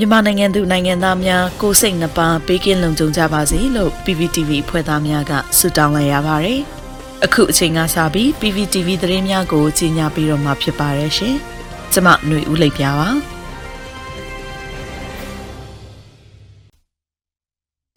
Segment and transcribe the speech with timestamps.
[0.00, 6.60] မြန်မာနိုင်ငံသူနိုင်ငံသားများကိုယ်စိတ်နှပါဘေးကင်းလုံခြုံကြပါစေလို့ PPTV ဖွဲ့သားများကဆုတောင်းလိုက်ရပါတယ်။
[7.24, 11.34] အခုအချိန်ကစပြီး PPTV သတင်းများကိုကြီးညာပြီးတော့မှဖြစ်ပါတယ်ရှင်။
[11.92, 13.08] ကျွန်မຫນွေဦးလိပ်ပြပါ။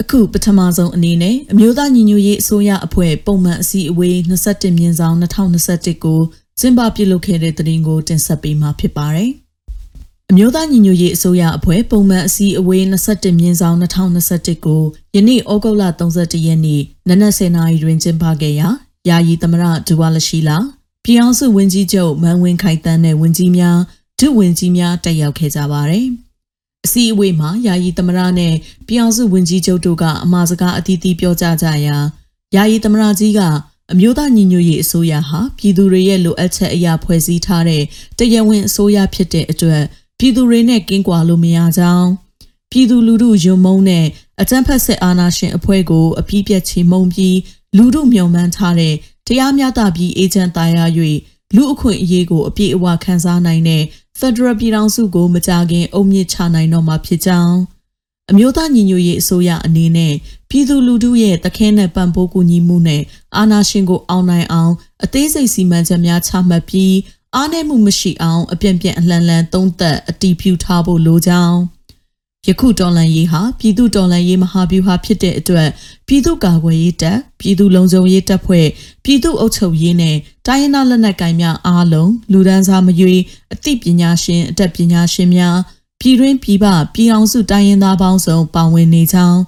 [0.01, 6.21] အခုပထမဆုံးအနေနဲ့အမျိုးသားညီညွတ်ရေးအစိုးရအဖွဲ့ပုံမှန်အစည်းအဝေး21မြင်းဆောင်2021ကို
[6.59, 9.31] ကျင်းပပြုလုပ်ခဲ့တဲ့သတင်းကိုတင်ဆက်ပေးမှာဖြစ်ပါတယ်။
[10.33, 14.83] အမျိုးသားညီညွတ်ရေးအစိုးရအဖွဲ့ပုံမှန်အစည်းအဝေး21မြင်းဆောင်2021ကို
[15.15, 18.67] ယနေ့ဩဂုတ်လ31ရက်နေ့နနက်10:00နာရီတွင်ကျင်းပခဲ့ရာ
[19.09, 20.57] ယာယီသမရဒူဝါလရှိလာ
[21.03, 23.79] ပြည်အောင်စုဝန်ကြီးချုပ်မန်ဝင်းခိုင်တန်းနဲ့ဝန်ကြီးများ
[24.19, 26.05] ဒုဝန်ကြီးများတက်ရောက်ခဲ့ကြပါတယ်။
[26.85, 28.53] အစည်းအဝေးမှာယာယီသမရနဲ့
[28.87, 31.97] ပြည်အောင်စုဝန်ကြီးချုပ်တို့ကအမှားစကားအသီးသီးပြောကြားကြရာ
[32.55, 33.41] ယာယီသမရကြီးက
[33.93, 37.83] အမျိုးသားညီညွတ်ရေးအစိုးရဟာပြည်သူတွေရဲ့လိုအပ်ချက်အရာဖွဲ့စည်းထားတဲ့
[38.17, 39.83] တရားဝင်အစိုးရဖြစ်တဲ့အတွက်
[40.23, 42.09] ပြည်သူတွေနဲ့ကင်းကွာလို့မရကြောင်း
[42.71, 44.05] ပြည်သူလူထုယုံမုန်းတဲ့
[44.41, 47.37] အကြမ်းဖက်စစ်အာဏာရှင်အဖွဲ့ကိုအပြည့်ပြတ်ချေမှုန်းပြီး
[47.77, 48.95] လူထုမျှော်မှန်းထားတဲ့
[49.27, 50.85] တရားမျှတပြီးအေဂျင့်တာယာ၍
[51.55, 53.83] လူအခွင့်အရေးကိုအပြည့်အဝခံစားနိုင်တဲ့
[54.19, 57.57] Federal ပြည်ထောင်စုကိုမကြခင်အုံမြင့်ချနိုင်တော့မှာဖြစ်ကြောင်း
[58.31, 60.13] အမျိုးသားညီညွတ်ရေးအစိုးရအနေနဲ့
[60.49, 63.01] ပြည်သူလူထုရဲ့တခဲနဲ့ပံ့ပိုးကူညီမှုနဲ့
[63.37, 64.73] အာဏာရှင်ကိုအောင်နိုင်အောင်
[65.03, 66.93] အသေးစိတ်စီမံချက်များချမှတ်ပြီး
[67.35, 71.57] အားနည်းမှုမရှိအောင်အပြန့်ပြန့်အလှန်လှန်သုံးသပ်အတီးဖြူထားဖို့လိုကြောင်း
[72.47, 75.69] ယခုတော်လန်ရေးဟာပြည်သူတော်လန်ရေးမဟာဗျူဟာဖြစ်တဲ့အတွက်
[76.07, 78.67] ပြည်သူကာကွယ်ရေးတပ်ပြည်သူလုံခြုံရေးတပ်ဖွဲ့
[79.03, 80.15] ပြည်သူအုပ်ချုပ်ရေးနဲ့
[80.47, 83.15] တိုင်းရင်းသားလက်နက်ကိုင်များအားလုံးလူဒန်းစားမရွေ
[83.53, 85.57] အသိပညာရှင်အတတ်ပညာရှင်များ
[85.99, 89.39] ပြည်တွင်းပြည်ပပြည်အောင်စုတိုင်းရင်းသားပေါင်းစုံပါဝင်နေကြောင်း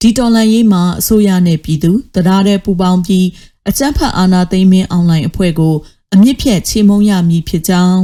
[0.00, 3.26] ဒီတော်လန်ရေးမှာအစိုးရနဲ့ပြည်သူတရားတဲ့ပူပေါင်းပြီး
[3.68, 5.74] အကြမ်းဖက်အာဏာသိမ်းမင်းအွန်လိုင်းအဖွဲ့ကို
[6.14, 8.02] အမြင့်ဖြတ်ချေမှုန်းရမည်ဖြစ်ကြောင်း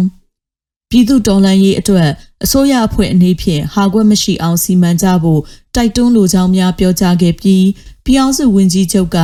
[0.91, 2.11] ပြည်သူတော်လှန်ရေးအတွက်
[2.45, 5.41] အစိုးရအဖွဲ့အနေဖြင့်ဟာကွက်မရှိအောင်စီမံကြဖို့
[5.75, 7.67] တိုက်တွန်းလိုကြောင်းများပြောကြားခဲ့ပြီး
[8.05, 9.19] ပြည်အောင်စုဝန်ကြီးချုပ်က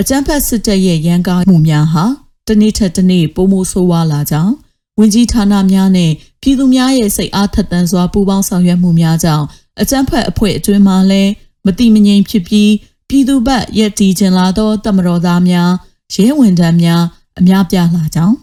[0.00, 2.04] အကြမ်းဖက်စစ်တပ်ရဲ့ရန်ကားမှုများဟာ
[2.48, 4.54] တနေ့ထက်တနေ့ပိုမိုဆိုးဝါးလာကြောင်း
[4.98, 9.46] ဝန်ကြီးဌာနများနဲ့ပြည်သူများရဲ့စိတ်အားထက်သန်စွာပူးပေါင်းဆောင်ရွက်မှုများကြောင့်
[9.80, 11.32] အကြမ်းဖက်အဖွဲ့အတွင်းမှာလည်း
[11.66, 12.72] မတိမငြိမ်ဖြစ်ပြီး
[13.08, 15.70] ပြည်သူဘက်ရက်တီကျင်လာသောတမတော်သားများ
[16.14, 17.02] ရဲဝန်ထမ်းများ
[17.38, 18.36] အများပြားလာကြောင်း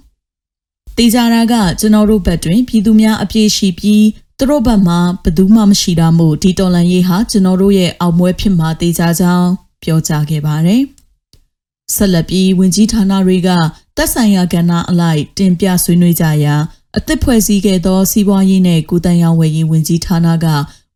[0.97, 4.05] တေချာရာကကျွန်တော်တို့ဘက်တွင်ပြည်သူများအပြည့်ရှိပြီး
[4.37, 9.49] သူတို့ဘက်မှာဘယ်သူမှမရှိတာမို့ဒီတော်လန်ရေးဟာကျွန်တော်တို့ရဲ့အောင်ပွဲဖြစ်မှာတေချာကြောင်း
[9.83, 10.81] ပြောကြားခဲ့ပါတယ်။
[11.95, 13.49] ဆက်လက်ပြီးဝင်ကြီးဌာနတွေက
[13.97, 16.55] တက်ဆိုင်ရာကဏ္ဍအလိုက်တင်ပြဆွေးနွေးကြရာ
[16.97, 20.47] အသစ်ဖွဲ့စည်းခဲ့သောစီးပွားရေးနဲ့ကုသရေးဝယ်ရေးဝင်ကြီးဌာနက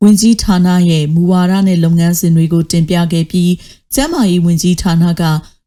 [0.03, 3.51] ဝင်ကြီးဌာနရဲ့မူဝါဒနဲ့လုပ်ငန်းစဉ်တွေကိုတင်ပြခဲ့ပြီး
[3.93, 5.23] ကျန်းမာရေးဝင်ကြီးဌာနက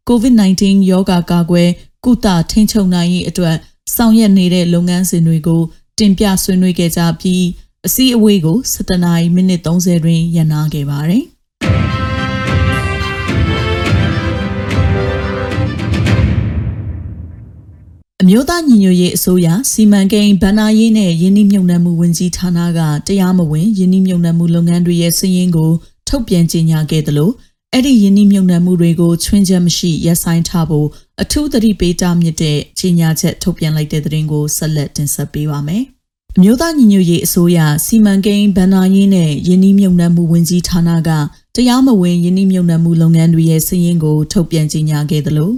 [0.08, 1.68] COVID-19 ရောဂါကာကွယ်
[2.04, 3.56] ကုသထိန်းချုပ်နိုင်ရေးအတွက်
[3.94, 5.62] ဆောင်ရွက်နေတဲ့လုပ်ငန်းစဉ်တွေကို
[5.98, 7.44] တင်ပြဆွေးနွေးခဲ့ကြပြီး
[7.86, 11.24] အစည်းအဝေးကို17နာရီမိနစ်30တွင်ရပ်နားခဲ့ပါတယ်။
[18.22, 25.70] အမျိုးသားညီညွတ်ရေးအစိုးရစီမံကိန်းဗဏ္ဍာရေးနဲ့ယင်းနှိမ့်မြုံနှံမှုဝန်ကြီးဌာနကတရားမဝင်ယင်းနှိမ့်မြုံနှံမှုလုပ်ငန်းတွေရဲ့စည်ရင်းကို
[26.08, 27.30] ထုတ်ပြန်ကြေညာခဲ့သလို
[27.74, 30.88] အဲ့ဒီယင်းနှိမြုံနှံမှုတွေကိုချွင်းချက်မရှိရပ်ဆိုင်းထားဖို့
[31.22, 35.82] အထူးသတိပေးတာမြစ်တဲ့ကြီးညာချက်ထုတ်ပြန်လိုက်တဲ့သတင်းကိုဆက်လက်တင်ဆက်ပေးပါမယ်။
[36.36, 41.10] အမျိုးသားညီညွတ်ရေးအစိုးရစီမံကိန်းဗဏ္ဍာရေးနဲ့ယင်းနှိမြုံနှံမှုဝန်ကြီးဌာနက
[41.54, 45.52] တရားမဝင်ယင်းနှိမြုံနှံမှုလုပ်ငန်းတွေရဲ့စည်ရင်းကိုထုတ်ပြန်ကြေညာခဲ့သလို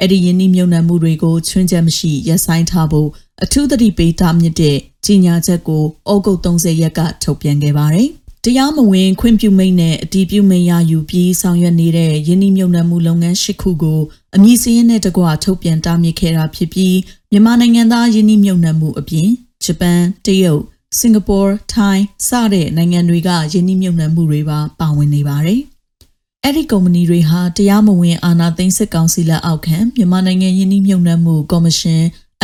[0.00, 3.08] အဲ့ဒီယင်းနှိမြုံနှံမှုတွေကိုချွင်းချက်မရှိရပ်ဆိုင်းထားဖို့
[3.44, 8.10] အထူးသတိပေးတာမြစ်တဲ့ကြီးညာချက်ကိုဩဂုတ်30ရက်ကထုတ်ပြန်ခဲ့ပါတယ်။
[8.48, 14.00] တရားမဝင်ခွင့်ပြုမိန့်နဲ့အတီးပြုမိန့်ရယူပြီးဆောင်ရွက်နေတဲ့ယင်းနှမြုံနှံမှုလုပ်ငန်း၈ခုကို
[14.34, 16.96] အမည်စရင်းနဲ့တကွထုတ်ပြန်တားမြစ်ခဲ့တာဖြစ်ပြီး
[17.30, 19.28] မြန်မာနိုင်ငံသားယင်းနှမြုံနှံမှုအပြင်
[19.64, 20.62] ဂျပန်တရုတ်
[20.98, 21.38] စင်ကာပူ
[21.72, 25.60] ထိုင်းစတဲ့နိုင်ငံတွေကယင်းနှမြုံနှံမှုတွေပါပါဝင်နေပါတယ်။
[26.44, 32.02] အဲ့ဒီကုမ္ပဏီတွေဟာတရားမဝင်အာဏာသိမ်းစစ်ကောင်စီလက်အောက်ခံမြန်မာနိုင်ငံယင်းနှမြုံနှံမှုကော်မရှင်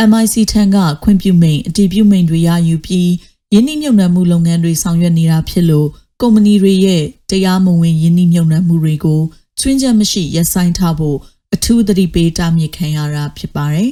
[0.09, 3.09] MIC ထံကခွင့်ပြုမိန့်အတည်ပြုမိန့်တွေရယူပြီး
[3.53, 5.87] ယင်းနှိမ့်မြုပ်နှံမှုလုပ်ငန်းတွေဆောင်ရွက်နေတာဖြစ်လို့
[6.21, 9.21] ကုမ္ပဏီတွေရဲ့တရားမဝင်ယင်းနှိမ့်မြုပ်နှံမှုတွေကို
[9.59, 11.17] ချွင်းချက်မရှိရပ်ဆိုင်းထားဖို့
[11.53, 13.89] အထူးသတိပေးတားမြစ်ခံရတာဖြစ်ပါတယ်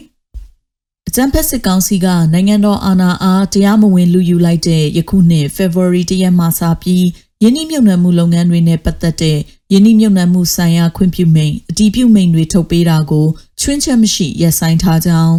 [1.07, 7.05] ။အကြံဖက်စစ်ကောင်စီကနိုင်ငံတော်အာဏာအားတရားမဝင်လူယူလိုက်တဲ့ယခုနှစ် February တရက်မှစပြီး
[7.43, 9.37] ယင်းနှိမ့်မြုပ်နှံမှုလုပ်ငန်းတွေနဲ့ပတ်သက်တဲ့
[9.71, 13.27] ယင်းနှိမ့်မြုပ်နှံမှုဆိုင်ရာခွင့်ပြုမိန့်အတည်ပြုမိန့်တွေထုတ်ပေးတာကို
[13.61, 15.35] ချွင်းချက်မရှိရပ်ဆိုင်းထားကြောင်း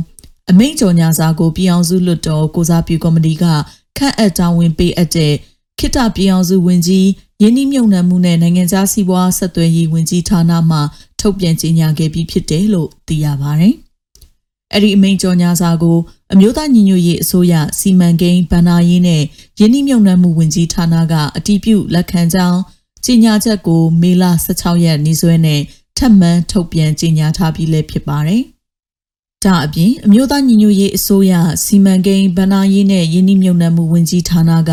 [0.50, 3.44] အမိန့်ကြော်ညာစာကိုပြည်အောင်စုလွတ်တော်ကိုစားပြုကော်မတီက
[3.98, 5.34] ခန့်အပ်တာဝန်ပေးအပ်တဲ့
[5.78, 7.08] ခိတပြည်အောင်စုဝင်ကြီး
[7.42, 10.78] ယင်းနှမြုံနှံမှုနဲ့နိုင်ငံခြားစီးပွားဆက်သွယ်ရေးဝင်ကြီးဌာနမှ
[11.20, 13.74] ထုတ်ပြန်ကြေညာခဲ့ပြီးဖြစ်တယ်လို့သိရပါတယ်။
[14.72, 15.98] အဲ့ဒီအမိန့်ကြော်ညာစာကို
[16.32, 19.22] အမျိုးသားညီညွတ်ရေးအစိုးရစီမံကိန်းဗဏ္ဍာရေးနဲ့
[19.58, 22.60] ယင်းနှိမ့်ညွတ်မှုဝင်ကြီးဌာနကအတည်ပြုလက်ခံကြောင်း
[23.04, 25.60] ကြေညာချက်ကိုမေလ16ရက်နေ့စွဲနဲ့
[25.98, 28.42] ထပ်မံထုတ်ပြန်ကြေညာထားပြီးလည်းဖြစ်ပါတယ်။
[29.44, 31.32] ဒါအပြင်အမျိုးသားညီညွတ်ရေးအစိုးရ
[31.64, 34.70] စီမံကိန်းဗဏ္ဍာရေးနဲ့ယင်းနှိမ့်ညွတ်မှုဝင်ကြီးဌာနက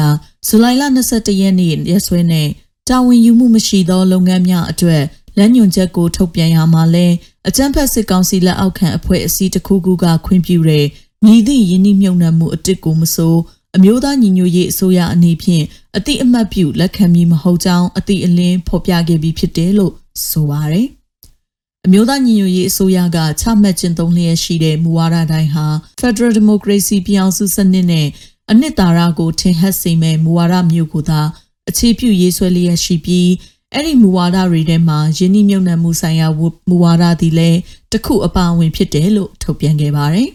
[0.47, 2.47] ဇူလိုင်လ22ရက်နေ့ရက်စွဲနဲ့
[2.87, 5.03] တာဝန်ယူမှုမရှိသောလုပ်ငန်းများအတွက်
[5.37, 7.07] လမ်းညွှန်ချက်ကိုထုတ်ပြန်ရမှာလဲ
[7.47, 10.85] အကြမ်းဖက်စစ်ကောင်စီလက်အောက်ခံအဖွဲ့အစည်းတစ်ခုခုကခွင့်ပြုတဲ့
[11.25, 13.35] မြည်သည့်ယင်းနှိမြုံနှံမှုအစ်စ်ကိုမဆို
[13.75, 15.65] အမျိုးသားညီညွတ်ရေးအစိုးရအနေဖြင့်
[15.97, 19.93] အတိအမှတ်ပြုလက်ခံမည်မဟုတ်ကြောင်းအတိအလင်းဖော်ပြခဲ့ပြီးဖြစ်တယ်လို့
[20.29, 20.87] ဆိုပါတယ်။
[21.85, 25.65] အမျိုးသားညီညွတ်ရေးအစိုးရကချမှတ်ကျင့်သုံးလျက်ရှိတဲ့မူဝါဒတိုင်းဟာ
[26.01, 28.07] Federal Democracy ပြောင်းစုစနစ်နဲ့
[28.51, 31.21] အနှစ်သာရကိုထင်ဟပ်စေမဲ့မူဝါဒမျိုးကိုသာ
[31.69, 33.29] အခြေပြုရေးဆွဲလျက်ရှိပြီး
[33.73, 36.27] အဲ့ဒီမူဝါဒတွေထဲမှာယင်းနှိမ့်နှံမှုဆိုင်ရာ
[36.69, 37.59] မူဝါဒသည်လည်း
[37.91, 40.29] တစ်ခုအပါအဝင်ဖြစ်တယ်လို့ထုတ်ပြန်ခဲ့ပါတယ်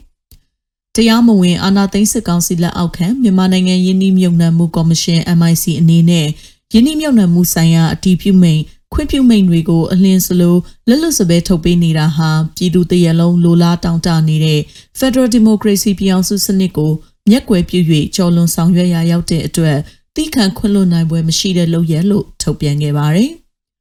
[0.94, 6.26] ။တရားမဝင်အာဏာသိမ်းစစ်ကောင်စီလက်အောက်ခံမြန်မာနိုင်ငံယင်းနှိမ့်နှံမှုကော်မရှင် MIC အနေနဲ့
[6.72, 8.62] ယင်းနှိမ့်နှံမှုဆိုင်ရာအတည်ပြုမိန့်
[8.94, 10.56] ခွင့်ပြုမိန့်တွေကိုအလင်းစလို
[10.88, 14.60] လက်လွတ်စပယ်ထုတ်ပေးနေတာဟာပြည်သူတရလုံးလိုလားတောင်းတနေတဲ့
[14.98, 16.92] Federal Democracy ပြောင်းစုစနစ်ကို
[17.30, 17.78] မျက်ကွယ်ပြု၍
[18.16, 19.78] ကြော်လွန်ဆောင်ရွက်ရာရောက်တဲ့အတွက်
[20.16, 23.30] တိခံခွင့်လွှတ်နိုင်ပွဲမရှိတဲ့လုပ်ရလို့ထုတ်ပြန်ခဲ့ပါတယ်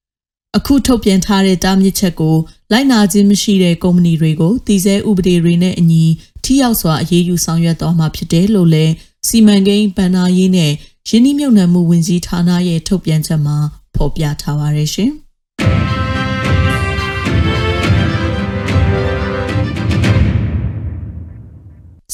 [0.58, 2.36] ။အခုထုတ်ပြန်ထားတဲ့တားမြစ်ချက်ကို
[2.72, 6.06] လိုက်နာခြင်းမရှိတဲ့ကုမ္ပဏီတွေကိုတည်ဆဲဥပဒေတွေနဲ့အညီ
[6.44, 8.94] ထိရောက်စွာအရေးယူဆောင်ရွက်သွားမှာဖြစ်တယ်လို့လည်း
[9.28, 10.72] စီမံကိန်းဗဏ္ဍာရေးနဲ့
[11.10, 13.58] ရင်းနှီးမြှုပ်နှံမှုဝန်ကြီးဌာနရဲ့ထုတ်ပြန်ချက်မှာ
[13.96, 15.12] ဖော်ပြထားပါတယ်ရှင်။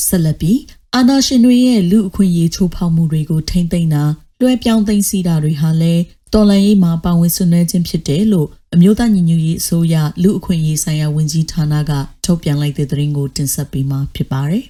[0.06, 0.60] ဆက်လက်ပြီး
[0.96, 4.04] အာနာရှင်တွေရဲ့လူအခွင့်အရေးချိုးဖောက်မှုတွေကိုထိမ့်သိမ်းတာ
[4.40, 6.04] လွှဲပြောင်းသိမ်းဆည်းတာတွေဟာလည်း
[6.34, 11.92] တော်လှန်ရေးမှာပါဝင်ဆွနွှဲခြင်းဖြစ်တယ်လို့အမျိုးသားညီညွတ်ရေးအစိုးရလူအခွင့်အရေးဆိုင်ရာဝန်ကြီးဌာနက
[12.26, 14.64] ထုတ်ပြန်လိုက်တဲ့သတင်းကိုတင်ဆက်ပေးမှာဖြစ်ပါတယ်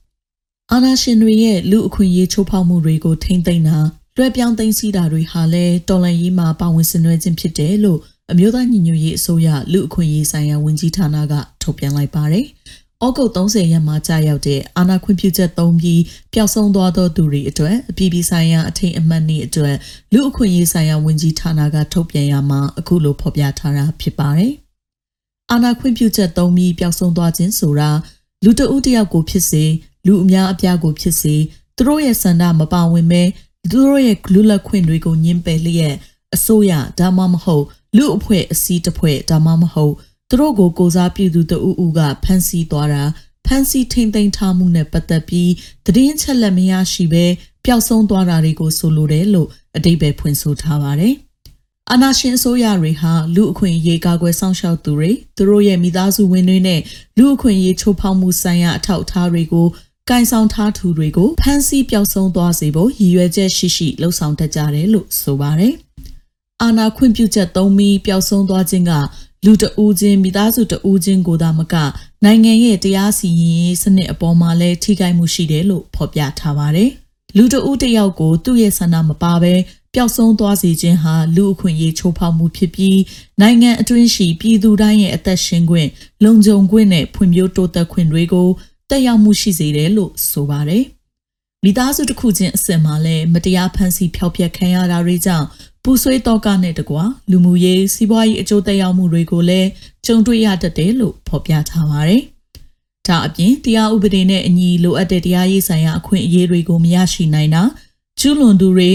[0.72, 3.78] ။အာနာရှင်တွေရဲ့လူအခွင့်အရေးချိုးဖောက်မှုတွေကိုထိမ့်သိမ်းတာ
[4.18, 8.00] လွှဲပြောင်းသိမ်းဆည်းတာတွေဟာလည်းတော်လှန်ရေးမှာပါဝင်ဆွနွှဲခြင်းဖြစ်တယ်လို့
[8.32, 12.46] အမျိုးသားညီညွတ်ရေးအစိုးရလူအခွင့်အရေးဆိုင်ရာဝန်ကြီးဌာနကထုတ်ပြန်လိုက်ပါတယ်။
[13.04, 16.02] ဩဂုတ်30ရက်မှာကြာရောက်တဲ့အာဏာခွင့်ပြုချက်သုံးပြီး
[16.32, 19.76] ပျောက်ဆုံးသွားသောသူတွေအတွက်အပြည်ပြည်ဆိုင်ရာအထိန်အမှတ်နည်းအတွက်
[20.12, 24.52] လူအခွင့်အရေးဆိုင်ရာဝန်ကြီးဌာနကထုတ်ပြန်ရမှာအခုလိုဖော်ပြထားတာဖြစ်ပါတယ်။
[25.50, 27.90] အာဏာခွင့်ပြုချက်သုံးပြီးပျောက်ဆုံးသွားခြင်းဆိုတာ
[28.44, 29.64] လူတဦးတယောက်ကိုဖြစ်စေ
[30.06, 31.34] လူအများအပြားကိုဖြစ်စေ
[31.76, 33.22] သူတို့ရဲ့စန္ဒမပါဝင်ပဲ
[33.70, 35.94] သူတို့ရဲ့လူလက်ခွင့်တွေကိုညှင်းပယ်လျက်
[36.34, 37.64] အစိုးရဒါမှမဟုတ်
[37.96, 39.94] လူအဖွဲ့အစည်းတစ်ဖွဲ့ဒါမှမဟုတ်
[40.28, 43.04] သူတို့ကိုကိုစားပြုသူတဦးဦးကဖမ်းဆီးသွားတာ
[43.46, 45.50] ဖမ်းဆီးထိန်သိမ်းထားမှုနဲ့ပတ်သက်ပြီး
[45.86, 47.26] သတင်းချက်လက်မရရှိဘဲ
[47.64, 51.14] ပျောက်ဆုံးသွားတာတွေကိုဆိုလိုတယ်လို့အတိတ်ပဲဖွင့်ဆိုထားပါတယ်။
[51.90, 56.80] အာနာရှင်အစိုးရတွေဟာလူအခွင့်အရေးကာကွယ်စောင့်ရှောက်သူတွေသူတို့ရဲ့မိသားစုဝင်တွေနဲ့
[57.18, 59.66] လူအခွင့်အရေးချိုးဖောက်မှုဆိုင်ရာအထောက်အထားတွေကို
[60.10, 65.74] ကင်ဆောင်ထားသူတွေကိုဖမ်းဆီးပျောက်ဆုံးသွားစေဖို့ရည်ရွယ်ချက်ရှိရှိလှုံ့ဆော်တတ်ကြတယ်လို့ဆိုပါတယ်။
[66.62, 68.92] အာနာခွင့်ပြုချက်သုံးပြီးပျောက်ဆုံးသွားခြင်းက
[69.44, 71.74] လူတဦးချင်းမိသားစုတဦးချင်းကိုသာမက
[72.24, 76.90] နိုင်ငံရဲ့တရားစီရင်ရေးစနစ်အပေါ်မှာလည်းထိခိုက်မှုရှိတယ်လို့ဖော်ပြထားပါတယ်။
[77.36, 79.54] လူတဦးတစ်ယောက်ကိုသူ့ရဲ့ဆန္ဒမပါဘဲ
[79.94, 82.98] ပျောက်ဆုံးသွားစေခြင်းဟာလူအခွင့်အရေးချိုးဖောက်မှုဖြစ်ပြီး
[83.40, 85.88] နိုင်ငံအတွင်းရှိပြည်သူတိုင်းရဲ့အသက်ရှင်ခွင့်
[86.24, 88.48] လုံခြုံခွင့်နဲ့ဖွံ့ဖြိုးတိုးတက်ခွင့်တွေကို
[88.90, 90.84] တက်ရောက်မှုရှိစေတယ်လို့ဆိုပါတယ်။
[91.64, 95.46] မိသားစုတစ်ခုချင်းအစင်မှာလည်းမတရားဖန်ဆီးဖျောက်ဖျက်ခံရတာတွေကြောင့်
[95.84, 99.68] ပူဆွေးတော့ကနဲ့တကွာလူမှုရေးစီးပွားရေးအကျိုးသက်ရောက်မှုတွေကိုလည်း
[100.06, 102.22] ကြုံတွေ့ရတတ်တယ်လို့ဖော်ပြထားပါတယ်။
[103.06, 107.62] ဒါအပြင်တရားဥပဒေနဲ့အညီလိုအပ်တဲ့တရားရေးဆိုင်ရာအခွင့်အရေးတွေကိုမရရှိနိုင်တာ
[108.20, 108.90] ကျူးလွန်သူတွေ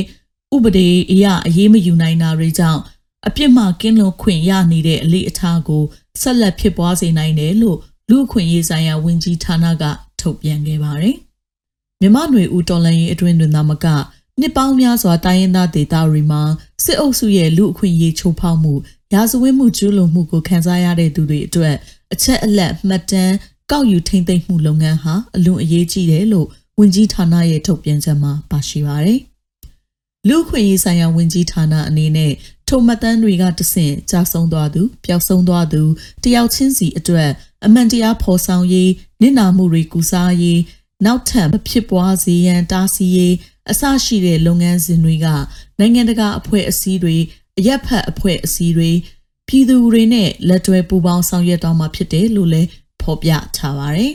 [0.56, 2.82] ဥပဒေအရအရေးမယူနိုင်တာတွေကြောင့်
[3.27, 5.84] အပြစ်မှကင်းလွန်ခွင့်ရနေတဲ့အလေးအထားကို
[6.22, 7.77] ဆက်လက်ဖြစ်ပွားစေနိုင်တယ်လို့
[8.12, 9.84] လူအခွင့်အရေးဆိုင်ရာဝန်ကြီးဌာနက
[10.20, 11.15] ထုတ်ပြန်ခဲ့ပါတယ်။
[12.01, 13.86] မြမနွေဦးတော်လန်ရေးအတွင်းတွင်သာမက
[14.39, 16.41] နှစ်ပေါင်းများစွာတိုင်းရင်းသားဒေသတွေမှာ
[16.84, 18.74] စစ်အုပ်စုရဲ့လူအခွင့်အရေးချိုးဖောက်မှု
[19.13, 21.75] ရာဇဝတ်မှုကျူးလွန်မှုကိုခံစားရတဲ့သူတွေအတွက်
[22.13, 23.36] အချက်အလက်မှတ်တမ်း
[23.72, 26.48] ကောက်ယူထိမ့်သိမ်းမှုလုပ်ငန်းဟာအလွန်အရေးကြီးတယ်လို့
[26.80, 29.20] ဝန်ကြီးဌာနရဲ့ထုတ်ပြန်ချက်မှာပါရှိပါတယ်။
[30.27, 32.32] လူခွင့်ရေးဆိုင်ရာဝန်ကြီးဌာနအနေနဲ့
[32.72, 35.82] ထိုမှတ်တမ်းတွေကတဆင့်ကြာဆုံးသွားသူပျောက်ဆုံးသွားသူ
[36.24, 37.32] တယောက်ချင်းစီအတွက်
[37.66, 40.62] အမှန်တရားဖော်ဆောင်ရေးနစ်နာမှုတွေကုစားရေး
[41.06, 43.36] နောက်ထပ်မဖြစ်ပွားစေရန်တားဆီးရေး
[43.72, 45.28] အစရှိတဲ့လုပ်ငန်းစဉ်တွေက
[45.80, 47.18] နိုင်ငံတကာအဖွဲ့အစည်းတွေ
[47.58, 48.92] အရက်ဖတ်အဖွဲ့အစည်းတွေ
[49.48, 52.70] ပြည်သူတွေနဲ့လက်တွဲပူးပေါင်းဆောင်ရွက်တော့မှာဖြစ်တယ်လို့လည်း
[53.01, 54.13] ဖော်ပြထားပါတယ်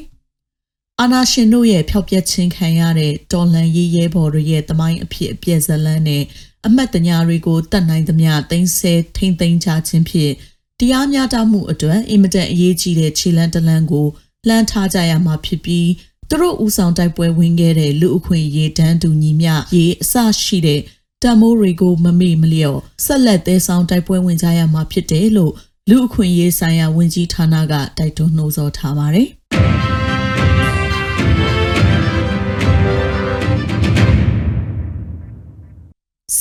[1.00, 6.22] ။အာနာရှင်တို့ရဲ့ဖျောက်ပြက်ခြင်းခံရတဲ့တော်လန်ရေးရဲဘော်တွေရဲ့တမိုင်းအဖြစ်အပျက်ဇလန်းနဲ့
[6.66, 10.32] အမတ်တညာတွေကိုတတ်နိုင်သမျှသိမ်းဆဲထိမ့်သိမ်းချခြင်းဖြင့်
[10.80, 14.06] တရားမျှတမှုအတွက်အင်မတန်အရေးကြီးတဲ့ခြေလန်းတလန်းကို
[14.48, 15.88] လှမ်းထားကြရမှာဖြစ်ပြီး
[16.28, 20.80] သူတို့ဦးဆောင်တိုက်ပွဲဝင်ခဲ့တဲ့လူအခွင့်ရေးတန်းတူညီမျှရေးအစရှိတဲ့
[21.22, 25.52] တမိုးတွေကိုမမေ့မလျော့ဆက်လက်သေးဆောင်တိုက်ပွဲဝင်ကြရမှာဖြစ်တယ်လို့
[25.90, 29.28] လူအခွင့်ရေးဆိုင်ရာဝန်ကြီးဌာနကတိုက်တွန်းနှိုးဆော်ထားပါတယ်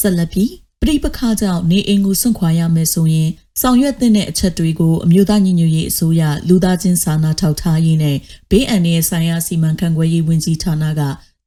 [0.05, 3.29] ဆက်လက်ပြီးပြိပခါကြောင့်နေအိမ်ကိုစွန့်ခွာရမယ်ဆိုရင်
[3.62, 8.17] ဆောင်ရွက်တဲ့အချက်တွေကိုအမျိုးသားညီညွတ်ရေးအစိုးရလူသားချင်းစာနာထောက်ထားရေးနဲ့
[8.50, 11.01] ဘေးအန္တရာယ်ဆိုင်ရာစီမံခန့်ခွဲရေးဝန်ကြီးဌာနက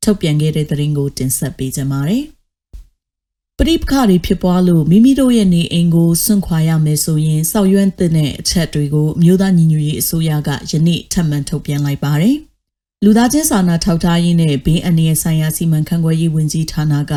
[0.05, 2.25] ထုတ်ပြန်ခဲ့တဲ့သတင်းကိုတင်ဆက်ပေးကြပါမယ်။
[3.59, 12.37] ပရိပခတွေဖြစ်ပွားလို့မိမိတို့ရဲ့နေအိမ်ကိုစွန့်ခွာရမယ်ဆိုရင်စောက်ရွမ်းတဲ့အချက်တွေကိုအမျိုးသားညီညွတ်ရေးအစိုးရကယနေ့ထပ်မံထုတ်ပြန်လိုက်ပါတယ်။
[13.05, 17.15] လူသားချင်းစာနာထောက်ထားရေးနဲ့ဘေးအန္တရာယ်ဆိုင်ရာစီမံခန့်ခွဲရေးဝန်ကြီးဌာနက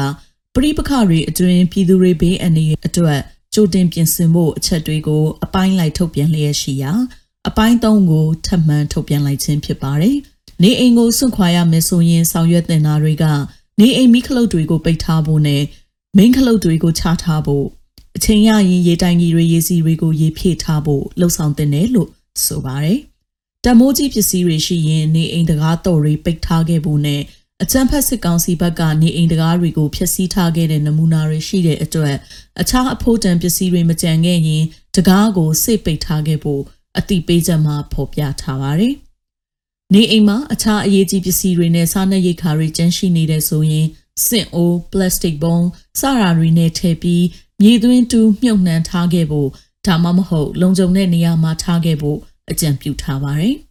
[0.55, 3.19] ပရိပခတွေအတွင်းပြည်သူတွေဘေးအန္တရာယ်အတွက်
[3.53, 6.91] ကြိုတင်ပြင်ဆင်ဖို့အချက်တွေကိုအပိုင်းလိုက်ထုတ်ပြန်လျက်ရှိရာ
[7.47, 10.17] အပိုင်း၃ကိုထပ်မံထုတ်ပြန်လိုက်ခြင်းဖြစ်ပါတယ်။
[10.63, 13.25] နေအိမ်ကိုစွန့်ခွာရမယ်ဆိုရင်ဆောင်ရွက်တင်တာတွေက
[13.79, 15.63] နေအိမ်မိခလုတ်တွေကိုပိတ်ထားဖို့နဲ့
[16.17, 17.65] မိန်းခလုတ်တွေကိုချထားဖို့
[18.17, 22.09] အချိန်ရရင်ရေတိုင်ကြီးတွေရေစီတွေကိုရေဖြည့်ထားဖို့လှုံ့ဆော်တင်တယ်လို့
[22.45, 22.99] ဆိုပါတယ်။
[23.65, 27.21] တမိုးကြီးပစ္စည်းတွေရှိရင်နေအိမ်တကားတော်တွေပိတ်ထားခဲ့ဖို့နဲ့
[27.63, 32.15] အကြံဖက်စစ်ကောင်စီဘက်ကနေအိမ်တကားတွေကိုဖျက်ဆီးထားခဲ့တဲ့နမူနာတွေရှိတဲ့အတွက်
[32.61, 34.63] အခြားအဖို့တန်ပစ္စည်းတွေမကြံခဲ့ရင်
[34.95, 36.61] တကားကိုစိတ်ပိတ်ထားခဲ့ဖို့
[36.97, 38.93] အတိပေးချက်မှာဖော်ပြထားပါတယ်။
[39.93, 43.87] နေအိမ်မှာအခြားအရေးကြီးပစ္စည်းတွေနဲ့စားနပ်ရိက္ခာတွေကျန်ရှိနေတဲ့ဆိုရင်
[44.25, 45.59] စင့်အိုးပလတ်စတစ်ဘုံ
[45.99, 47.25] စရာတွေနဲ့ထည့်ပြီး
[47.61, 49.49] မြေသွင်းတူးမြုပ်နှံထားခဲ့ဖို့
[49.87, 52.17] ဒါမှမဟုတ် လုံခြုံတဲ့နေရာမှာထားခဲ့ဖို့
[52.51, 53.55] အကြံပြုထားပါတယ်။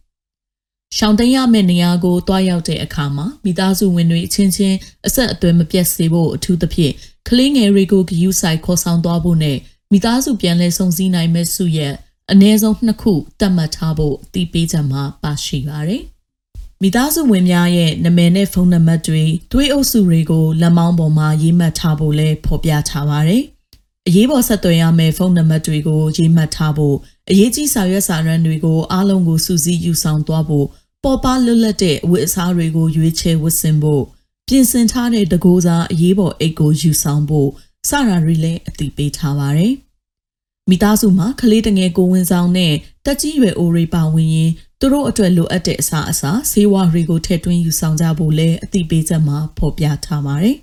[0.97, 6.93] ရှောင်တိန်ရမယ့်နေရာကိုတွားရောက်တဲ့အခါမှာမိသားစုဝင်တွေအချင်းချင်းအဆက်အသွယ်မပြတ်စေဖို့အထူးသဖြင့်
[7.27, 9.57] ကလေးငယ်တွေကိုဂယူးဆိုင်ခေါ်ဆောင်သွားဖို့နဲ့
[9.91, 11.93] မိသားစုပြန်လည်ဆုံစည်းနိုင်မဲ့စုရဲ့
[12.31, 16.03] အ ਨੇ ဆုံးနှစ်ခုတတ်မှတ်ထားဖို့အတိပေးချက်မှာပါရှိပါတယ်။
[16.81, 23.43] မိသားစုဝင်များရဲ့နာမည်နဲ့ဖုန်းနံပါတ်တွေသွေးအုပ်စုတွေကိုလက်မောင်းပေါ်မှာရေးမှတ်ထားဖို့လည်းဖော်ပြထားပါတယ်။
[24.07, 26.95] အရေးပေါ်ဆက်သွယ်ရမယ့်ဖုန်းနံပါတ်တွေကိုရေးမှတ်ထားဖို့
[27.29, 30.67] အရေးကြီးစာရွက်စာတမ်းတွေကိုအားလုံးကိုစုစည်းယူဆောင်သွားဖို့
[31.03, 34.03] ပေါ်ပါလွတ်လပ်တဲ့အဝတ်အစားတွေကိုရွေးချယ်ဝတ်ဆင်ဖို့
[34.47, 37.49] ပြင်ဆင်ထားတဲ့တကိုးစားအရေးပေါ်အိတ်ကိုယူဆောင်ဖို့
[37.89, 39.73] စတာတွေလည်းအတိပေးထားပါတယ်။
[40.69, 42.73] မိသားစုမှာကလေးတငယ်ကိုဝင်ဆောင်နဲ့
[43.05, 50.57] တက်ကြီးရွယ်အိုတွေပါဝင်ရင်သူတို့အတွက်လိုအပ်တဲ့အစားအစာဆေးဝါးတွေကိုထည့်သွင်းယူဆောင်ကြဖို့လည်းအတိပေးချက်မှာဖော်ပြထားပါတယ်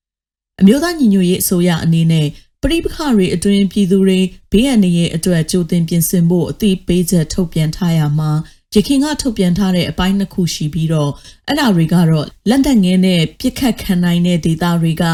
[0.60, 2.26] ။အမျိုးသားညီညွတ်ရေးအစိုးရအနေနဲ့
[2.62, 4.20] ပရိပခတွေအတွင်းပြည်သူတွေ
[4.52, 8.30] ဘေးအန္တရာယ်အတွက်ကြိုတင်ပြင်ဆင်ဖို့အတိပေးချက်ထုတ်ပြန်ထားရမှာ
[8.74, 11.10] ရခင်ကထုတ်ပြန်ထားတဲ့အပိုင်းနှစ်ခုရှိပြီးတော့
[11.48, 15.04] အဲ့ဒါတွေကတော့လက်သက်ငင်းနဲ့ပြစ်ခတ်ခံနိုင်တဲ့ဒေသတွေက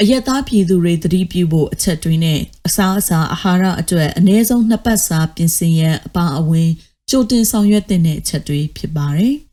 [0.00, 6.70] အယက်သားပြည်သူတွေသတိပြုဖို့အချက်တွေနဲ့အစားအစာအာဟာရအတွက်အနည်းဆုံးနှစ်ပတ်စာပြင်ဆင်ရန်အပါအဝင်
[7.10, 9.34] ကြိုတင်ဆောင်ရွက်တဲ့အချက်တွေဖြစ်ပါတယ်။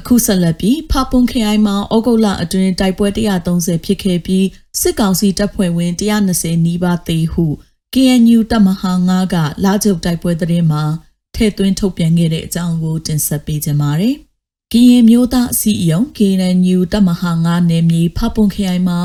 [0.00, 3.08] အခုဆက်လက်ပြီးဖပွန်ခရိုင်မှာဩဂုတ်လအတွင်းတိုက်ပွဲ
[3.46, 4.46] 130ဖြစ်ခဲ့ပြီး
[4.80, 5.92] စစ်ကောင်စီတပ်ဖွဲ့ဝင်
[6.26, 7.44] 120နီးပါးသေဟု
[7.94, 10.82] KNU တပ်မဟာ9ကလာကျုပ်တိုက်ပွဲသတင်းမှာ
[11.34, 14.14] ထည့်သွင်းထုတ်ပြန်ခဲ့တဲ့အကြောင်းကိုတင်ဆက်ပေးကြပါမယ်။
[14.72, 18.98] ကရင်မျိုးသားအစည်းအရုံး KNU တပ်မဟာ9နယ်မြေဖပွန်ခရိုင်မှာ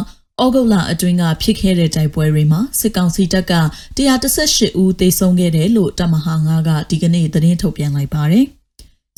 [0.44, 3.54] ဩဂုတ်လအတွင်းကဖြစ်ခဲ့တဲ့တိုက်ပွဲတွေမှာစစ်ကောင်စီတပ်က
[3.98, 8.48] 118ဦးသေဆုံးခဲ့တယ်လို့တပ်မဟာ9ကဒီကနေ့သတင်းထုတ်ပြန်လိုက်ပါတယ်။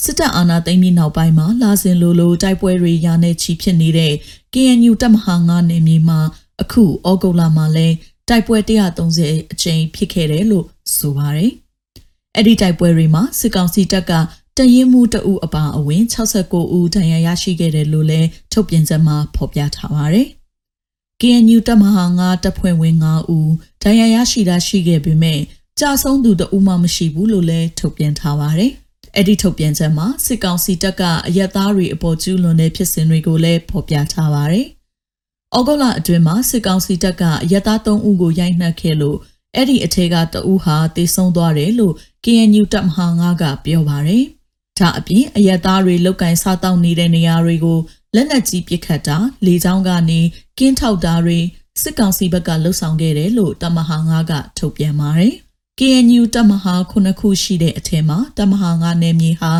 [0.03, 4.13] စစ်တပ်အာဏာသိမ်းပြီးနောက်ပိုင်းမှာလာစဉ်လိုလိုတိုက်ပွဲတွေရာနဲ့ချီဖြစ်နေတဲ့
[4.53, 6.19] KNU တပ်မဟာ9နယ်မြေမှာ
[6.61, 7.87] အခုဩဂုတ်လမှာလဲ
[8.29, 8.57] တိုက်ပွဲ
[9.05, 10.65] 130အကြိမ်ဖြစ်ခဲ့တယ်လို့
[10.97, 11.51] ဆိုပါတယ်။
[12.35, 14.11] အဲ့ဒီတိုက်ပွဲတွေမှာစစ်ကောင်စီတပ်က
[14.57, 20.27] တရင်မှုတအုပ်အပါအဝင်69ဦးဒဏ်ရာရရှိခဲ့တယ်လို့လည်းထုတ်ပြန်ချက်မှာဖော်ပြထားပါတယ်။
[21.21, 23.51] KNU တပ်မဟာ9တပ်ဖွဲ့ဝင်9ဦး
[23.83, 25.39] ဒဏ်ရာရရှိတာရှိခဲ့ပေမဲ့
[25.79, 28.73] ကြာဆုံးသူတဦးမှမရှိဘူးလို့လည်းထုတ်ပြန်ထားပါတယ်။
[29.15, 34.67] အဲ့ဒီထုတ်ပြန်ချက်မှာစစ်ကောင်စီတပ်ကအရက်သားတွေအပေါ်ကျူးလွန်တဲ့ဖြစ်စဉ်တွေကိုလည်းဖော်ပြထားပါတယ်။
[35.57, 39.17] ဩဂုတ်လအတွင်းမှာစစ်ကောင်စီတပ်ကအရက်သား3ဦးကိုရိုက်နှက်ခဲ့လို့
[39.55, 41.93] အဲ့ဒီအထက်ကတဦးဟာတေဆုံးသွားတယ်လို့
[42.25, 44.23] KNU တပ်မဟာ9ကပြောပါတယ်။
[44.79, 47.79] ဒါအပြင်အရက်သားတွေလောက်ကင်စားတောက်နေတဲ့နေရာတွေကို
[48.15, 50.19] လက်နက်ကြီးပစ်ခတ်တာလေကြောင်းကနေ
[50.57, 51.39] ကင်းထောက်တာတွေ
[51.81, 55.33] စစ်ကောင်စီဘက်ကလှုပ်ဆောင်ခဲ့တယ်လို့တမဟာ9ကထုတ်ပြန်ပါတယ်။
[55.79, 59.51] KNU တပ်မဟာ9ခုရှိတဲ့အထက်မှာတပ်မဟာ9နယ်မြေဟာ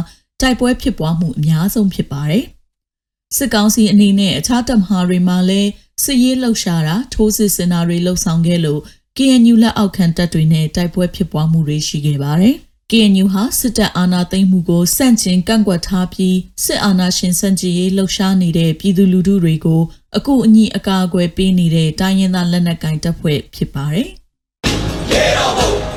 [0.41, 2.45] တိုက်ပွဲဖြစ်ပွားမှုအများဆုံးဖြစ်ပါတယ်။
[3.38, 5.69] စစ်ကောင်စီအနေနဲ့အခြားတပ်မဟာတွေမှာလည်း
[6.03, 8.81] စစ်ရေးလှုပ်ရှားတာထိုးစစ်စင်တာတွေလှုပ်ဆောင်ခဲ့လို့
[9.17, 12.55] KNU လက်အောက်ခံတပ်တွေနဲ့တိုက်ပွဲဖြစ်ပွားမှုတွေရှိခဲ့ပါတယ်။
[12.91, 19.81] KNU ဟာစစ်တပ်အာဏာသိမ်းမှုကိုစန့်ကျင်ကန့်ကွက်ထားပြီးစစ်အာဏာရှင်စန့်ကျင်ရေးလှုပ်ရှားနေတဲ့ပြည်သူလူထုတွေကို
[20.17, 24.09] အကူအညီအကာအကွယ်ပေးနေတဲ့တိုင်းရင်းသားလက်နက်ကိုင်တပ်ဖွဲ့ဖြစ်ပါတယ်။
[25.12, 25.97] Get on board